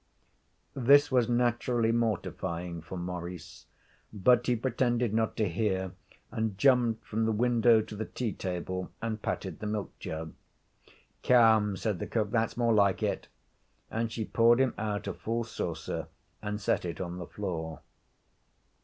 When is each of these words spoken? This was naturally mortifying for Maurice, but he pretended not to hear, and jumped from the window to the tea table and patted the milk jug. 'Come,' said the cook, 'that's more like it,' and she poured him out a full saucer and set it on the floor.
This 0.75 1.11
was 1.11 1.29
naturally 1.29 1.91
mortifying 1.91 2.81
for 2.81 2.97
Maurice, 2.97 3.67
but 4.11 4.47
he 4.47 4.55
pretended 4.55 5.13
not 5.13 5.37
to 5.37 5.47
hear, 5.47 5.91
and 6.31 6.57
jumped 6.57 7.05
from 7.05 7.25
the 7.25 7.31
window 7.31 7.81
to 7.81 7.95
the 7.95 8.05
tea 8.05 8.33
table 8.33 8.89
and 8.99 9.21
patted 9.21 9.59
the 9.59 9.67
milk 9.67 9.91
jug. 9.99 10.33
'Come,' 11.21 11.77
said 11.77 11.99
the 11.99 12.07
cook, 12.07 12.31
'that's 12.31 12.57
more 12.57 12.73
like 12.73 13.03
it,' 13.03 13.27
and 13.91 14.11
she 14.11 14.25
poured 14.25 14.59
him 14.59 14.73
out 14.75 15.05
a 15.07 15.13
full 15.13 15.43
saucer 15.43 16.07
and 16.41 16.59
set 16.59 16.83
it 16.83 16.99
on 16.99 17.19
the 17.19 17.27
floor. 17.27 17.81